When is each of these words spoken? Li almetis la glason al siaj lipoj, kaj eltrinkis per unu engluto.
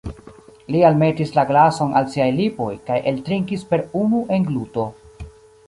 Li 0.75 0.79
almetis 0.87 1.33
la 1.35 1.43
glason 1.51 1.93
al 2.01 2.09
siaj 2.15 2.27
lipoj, 2.39 2.71
kaj 2.89 2.99
eltrinkis 3.13 3.69
per 3.75 3.87
unu 4.03 4.25
engluto. 4.41 4.91